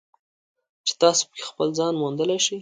[0.87, 2.57] چې تاسو پکې خپل ځان موندلی شئ.